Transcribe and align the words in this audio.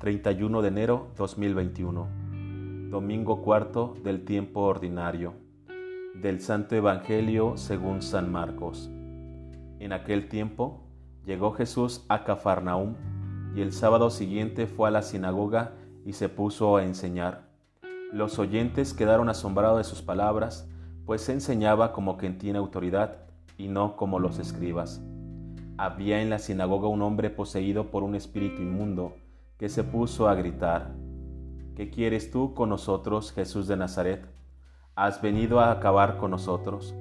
31 0.00 0.62
de 0.62 0.68
enero 0.68 1.08
2021, 1.18 2.08
domingo 2.88 3.42
cuarto 3.42 3.94
del 4.02 4.24
tiempo 4.24 4.60
ordinario, 4.62 5.34
del 6.14 6.40
Santo 6.40 6.74
Evangelio 6.74 7.58
según 7.58 8.00
San 8.00 8.32
Marcos. 8.32 8.88
En 9.78 9.92
aquel 9.92 10.30
tiempo 10.30 10.80
llegó 11.26 11.52
Jesús 11.52 12.06
a 12.08 12.24
Cafarnaúm 12.24 12.94
y 13.54 13.60
el 13.60 13.74
sábado 13.74 14.08
siguiente 14.08 14.66
fue 14.66 14.88
a 14.88 14.90
la 14.90 15.02
sinagoga 15.02 15.72
y 16.06 16.14
se 16.14 16.30
puso 16.30 16.78
a 16.78 16.84
enseñar. 16.84 17.50
Los 18.10 18.38
oyentes 18.38 18.94
quedaron 18.94 19.28
asombrados 19.28 19.76
de 19.76 19.84
sus 19.84 20.00
palabras, 20.00 20.66
pues 21.04 21.28
enseñaba 21.28 21.92
como 21.92 22.16
quien 22.16 22.38
tiene 22.38 22.58
autoridad 22.58 23.18
y 23.58 23.68
no 23.68 23.96
como 23.96 24.18
los 24.18 24.38
escribas 24.38 25.02
había 25.76 26.20
en 26.20 26.28
la 26.28 26.38
sinagoga 26.38 26.88
un 26.88 27.00
hombre 27.00 27.30
poseído 27.30 27.90
por 27.90 28.02
un 28.02 28.14
espíritu 28.14 28.60
inmundo 28.60 29.14
que 29.60 29.68
se 29.68 29.84
puso 29.84 30.26
a 30.26 30.34
gritar, 30.34 30.94
¿Qué 31.76 31.90
quieres 31.90 32.30
tú 32.30 32.54
con 32.54 32.70
nosotros, 32.70 33.30
Jesús 33.30 33.68
de 33.68 33.76
Nazaret? 33.76 34.24
¿Has 34.94 35.20
venido 35.20 35.60
a 35.60 35.70
acabar 35.70 36.16
con 36.16 36.30
nosotros? 36.30 36.94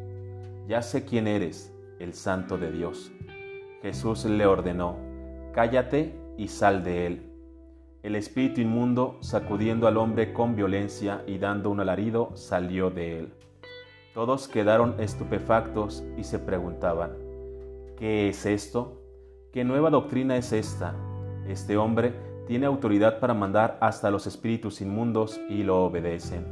Ya 0.68 0.82
sé 0.82 1.06
quién 1.06 1.26
eres, 1.28 1.74
el 2.00 2.14
santo 2.14 2.58
de 2.58 2.70
Dios. 2.70 3.14
Jesús 3.82 4.26
le 4.26 4.46
ordenó, 4.46 4.98
Cállate 5.54 6.14
y 6.38 6.50
sal 6.50 6.84
de 6.84 7.06
él. 7.06 7.32
El 8.04 8.18
espíritu 8.18 8.60
inmundo, 8.60 9.20
sacudiendo 9.22 9.88
al 9.88 9.96
hombre 9.96 10.34
con 10.34 10.58
violencia 10.58 11.24
y 11.28 11.38
dando 11.38 11.70
un 11.70 11.80
alarido, 11.80 12.36
salió 12.36 12.90
de 12.90 13.20
él. 13.20 13.34
Todos 14.14 14.50
quedaron 14.50 15.00
estupefactos 15.00 16.04
y 16.18 16.26
se 16.26 16.40
preguntaban, 16.40 17.14
¿Qué 17.96 18.28
es 18.28 18.46
esto? 18.46 19.02
¿Qué 19.54 19.64
nueva 19.64 19.90
doctrina 19.90 20.36
es 20.36 20.52
esta? 20.52 20.94
Este 21.48 21.78
hombre 21.78 22.29
tiene 22.50 22.66
autoridad 22.66 23.20
para 23.20 23.36
mandar 23.36 23.78
hasta 23.80 24.10
los 24.10 24.26
espíritus 24.26 24.82
inmundos 24.82 25.40
y 25.50 25.62
lo 25.62 25.84
obedecen. 25.84 26.48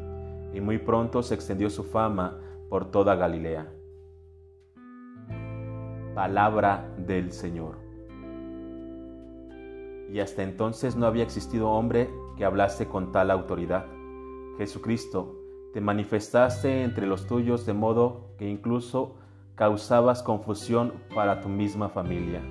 Y 0.53 0.61
muy 0.61 0.77
pronto 0.77 1.23
se 1.23 1.33
extendió 1.33 1.71
su 1.71 1.83
fama 1.83 2.37
por 2.69 2.91
toda 2.91 3.15
Galilea. 3.15 3.73
Palabra 6.13 6.87
del 6.99 7.31
Señor. 7.31 7.79
Y 10.13 10.19
hasta 10.19 10.43
entonces 10.43 10.95
no 10.95 11.07
había 11.07 11.23
existido 11.23 11.71
hombre 11.71 12.11
que 12.37 12.45
hablase 12.45 12.87
con 12.87 13.11
tal 13.11 13.31
autoridad. 13.31 13.87
Jesucristo, 14.59 15.35
te 15.73 15.81
manifestaste 15.81 16.83
entre 16.83 17.07
los 17.07 17.25
tuyos 17.25 17.65
de 17.65 17.73
modo 17.73 18.35
que 18.37 18.47
incluso 18.47 19.15
causabas 19.55 20.21
confusión 20.21 20.93
para 21.15 21.41
tu 21.41 21.49
misma 21.49 21.89
familia. 21.89 22.43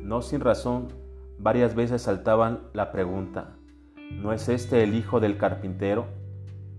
No 0.00 0.22
sin 0.22 0.40
razón, 0.40 0.88
varias 1.38 1.74
veces 1.74 2.02
saltaban 2.02 2.60
la 2.72 2.92
pregunta, 2.92 3.56
¿no 4.10 4.32
es 4.32 4.48
este 4.48 4.82
el 4.82 4.94
hijo 4.94 5.20
del 5.20 5.36
carpintero? 5.38 6.06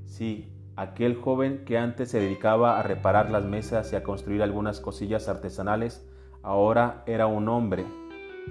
Sí, 0.06 0.54
aquel 0.76 1.16
joven 1.16 1.64
que 1.66 1.78
antes 1.78 2.12
se 2.12 2.20
dedicaba 2.20 2.80
a 2.80 2.84
reparar 2.84 3.30
las 3.30 3.46
mesas 3.46 3.92
y 3.94 3.96
a 3.96 4.04
construir 4.04 4.42
algunas 4.42 4.80
cosillas 4.80 5.28
artesanales, 5.28 6.08
ahora 6.42 7.04
era 7.06 7.28
un 7.28 7.48
hombre, 7.50 7.86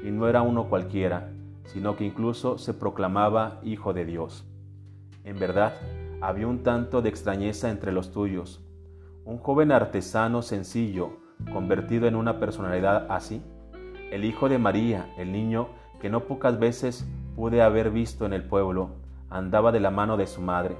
y 0.02 0.10
no 0.10 0.28
era 0.28 0.42
uno 0.42 0.68
cualquiera, 0.68 1.30
sino 1.64 1.96
que 1.96 2.04
incluso 2.04 2.58
se 2.58 2.74
proclamaba 2.74 3.60
hijo 3.62 3.92
de 3.92 4.04
Dios. 4.04 4.46
En 5.24 5.38
verdad, 5.38 5.74
había 6.20 6.46
un 6.46 6.62
tanto 6.62 7.02
de 7.02 7.08
extrañeza 7.08 7.70
entre 7.70 7.92
los 7.92 8.12
tuyos, 8.12 8.64
un 9.24 9.38
joven 9.38 9.70
artesano 9.72 10.42
sencillo, 10.42 11.18
convertido 11.52 12.06
en 12.06 12.16
una 12.16 12.40
personalidad 12.40 13.06
así, 13.10 13.42
el 14.10 14.24
hijo 14.24 14.48
de 14.48 14.58
María, 14.58 15.12
el 15.16 15.32
niño 15.32 15.68
que 16.02 16.10
no 16.10 16.24
pocas 16.24 16.58
veces 16.58 17.06
pude 17.36 17.62
haber 17.62 17.92
visto 17.92 18.26
en 18.26 18.32
el 18.32 18.42
pueblo, 18.42 18.90
andaba 19.30 19.70
de 19.70 19.78
la 19.78 19.92
mano 19.92 20.16
de 20.16 20.26
su 20.26 20.40
madre. 20.40 20.76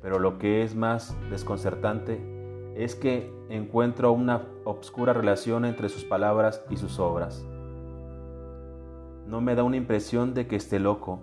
Pero 0.00 0.18
lo 0.18 0.38
que 0.38 0.62
es 0.62 0.74
más 0.74 1.14
desconcertante 1.28 2.18
es 2.74 2.94
que 2.94 3.30
encuentro 3.50 4.12
una 4.12 4.40
obscura 4.64 5.12
relación 5.12 5.66
entre 5.66 5.90
sus 5.90 6.04
palabras 6.04 6.64
y 6.70 6.78
sus 6.78 6.98
obras. 6.98 7.44
No 9.26 9.42
me 9.42 9.54
da 9.54 9.62
una 9.62 9.76
impresión 9.76 10.32
de 10.32 10.46
que 10.46 10.56
esté 10.56 10.78
loco, 10.78 11.20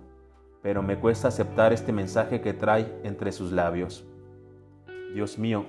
pero 0.61 0.83
me 0.83 0.99
cuesta 0.99 1.29
aceptar 1.29 1.73
este 1.73 1.91
mensaje 1.91 2.39
que 2.39 2.53
trae 2.53 2.99
entre 3.03 3.31
sus 3.31 3.51
labios. 3.51 4.05
Dios 5.15 5.39
mío, 5.39 5.65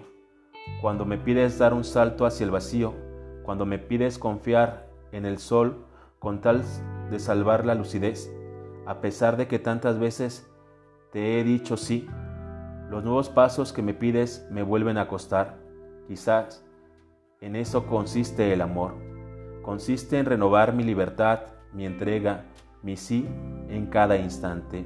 cuando 0.83 1.07
me 1.07 1.17
pides 1.17 1.59
dar 1.59 1.73
un 1.73 1.85
salto 1.85 2.27
hacia 2.27 2.45
el 2.45 2.51
vacío, 2.51 2.93
cuando 3.43 3.65
me 3.65 3.79
pides 3.79 4.19
confiar 4.19 4.87
en 5.13 5.25
el 5.25 5.39
sol 5.39 5.87
con 6.19 6.43
tal 6.43 6.63
de 7.11 7.19
salvar 7.19 7.65
la 7.65 7.75
lucidez, 7.75 8.33
a 8.87 9.01
pesar 9.01 9.37
de 9.37 9.47
que 9.47 9.59
tantas 9.59 9.99
veces 9.99 10.51
te 11.13 11.39
he 11.39 11.45
dicho 11.45 11.77
sí, 11.77 12.09
los 12.91 13.03
nuevos 13.03 13.29
pasos 13.29 13.73
que 13.73 13.83
me 13.83 13.95
pides 13.95 14.47
me 14.51 14.63
vuelven 14.63 14.99
a 14.99 15.09
costar. 15.09 15.59
Quizás 16.07 16.65
en 17.41 17.57
eso 17.57 17.87
consiste 17.87 18.53
el 18.53 18.61
amor. 18.61 18.95
Consiste 19.63 20.19
en 20.19 20.27
renovar 20.27 20.75
mi 20.75 20.83
libertad, 20.83 21.41
mi 21.73 21.87
entrega, 21.87 22.45
mi 22.83 22.97
sí 22.97 23.27
en 23.69 23.87
cada 23.87 24.17
instante, 24.17 24.85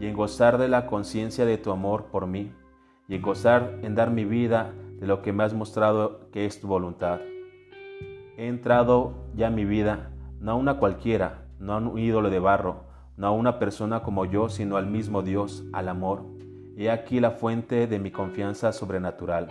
y 0.00 0.06
en 0.06 0.14
gozar 0.14 0.58
de 0.58 0.68
la 0.68 0.86
conciencia 0.86 1.46
de 1.46 1.58
tu 1.58 1.70
amor 1.70 2.06
por 2.06 2.26
mí, 2.26 2.52
y 3.06 3.14
en 3.14 3.22
gozar 3.22 3.78
en 3.82 3.94
dar 3.94 4.10
mi 4.10 4.24
vida 4.24 4.72
de 4.98 5.06
lo 5.06 5.22
que 5.22 5.32
me 5.32 5.44
has 5.44 5.54
mostrado 5.54 6.28
que 6.30 6.46
es 6.46 6.60
tu 6.60 6.66
voluntad. 6.66 7.20
He 8.36 8.48
entrado 8.48 9.14
ya 9.34 9.50
mi 9.50 9.64
vida, 9.64 10.10
no 10.44 10.52
a 10.52 10.54
una 10.56 10.74
cualquiera, 10.76 11.46
no 11.58 11.72
a 11.72 11.78
un 11.78 11.98
ídolo 11.98 12.28
de 12.28 12.38
barro, 12.38 12.84
no 13.16 13.28
a 13.28 13.30
una 13.30 13.58
persona 13.58 14.02
como 14.02 14.26
yo, 14.26 14.50
sino 14.50 14.76
al 14.76 14.86
mismo 14.86 15.22
Dios, 15.22 15.64
al 15.72 15.88
amor. 15.88 16.26
He 16.76 16.90
aquí 16.90 17.18
la 17.18 17.30
fuente 17.30 17.86
de 17.86 17.98
mi 17.98 18.10
confianza 18.10 18.70
sobrenatural. 18.74 19.48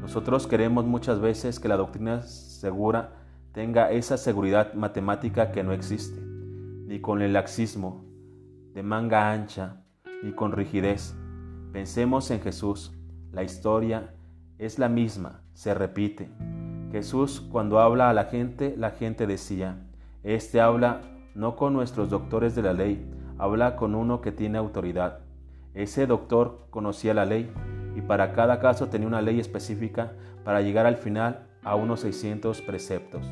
Nosotros 0.00 0.46
queremos 0.46 0.84
muchas 0.84 1.18
veces 1.18 1.58
que 1.58 1.66
la 1.66 1.76
doctrina 1.76 2.22
segura 2.22 3.14
tenga 3.50 3.90
esa 3.90 4.16
seguridad 4.16 4.74
matemática 4.74 5.50
que 5.50 5.64
no 5.64 5.72
existe, 5.72 6.20
ni 6.20 7.00
con 7.00 7.20
el 7.20 7.32
laxismo, 7.32 8.04
de 8.74 8.84
manga 8.84 9.32
ancha, 9.32 9.82
ni 10.22 10.30
con 10.30 10.52
rigidez. 10.52 11.16
Pensemos 11.72 12.30
en 12.30 12.40
Jesús, 12.42 12.92
la 13.32 13.42
historia 13.42 14.14
es 14.58 14.78
la 14.78 14.88
misma, 14.88 15.42
se 15.52 15.74
repite. 15.74 16.30
Jesús 16.92 17.40
cuando 17.40 17.80
habla 17.80 18.08
a 18.08 18.14
la 18.14 18.26
gente, 18.26 18.76
la 18.76 18.90
gente 18.90 19.26
decía, 19.26 19.88
Este 20.22 20.60
habla 20.60 21.00
no 21.34 21.56
con 21.56 21.72
nuestros 21.72 22.08
doctores 22.08 22.54
de 22.54 22.62
la 22.62 22.72
ley, 22.72 23.10
habla 23.38 23.74
con 23.74 23.94
uno 23.94 24.20
que 24.20 24.30
tiene 24.30 24.56
autoridad. 24.56 25.20
Ese 25.74 26.06
doctor 26.06 26.66
conocía 26.70 27.12
la 27.12 27.24
ley 27.24 27.52
y 27.96 28.02
para 28.02 28.32
cada 28.32 28.60
caso 28.60 28.88
tenía 28.88 29.08
una 29.08 29.22
ley 29.22 29.40
específica 29.40 30.12
para 30.44 30.60
llegar 30.60 30.86
al 30.86 30.96
final 30.96 31.48
a 31.64 31.74
unos 31.74 32.00
600 32.00 32.60
preceptos. 32.62 33.26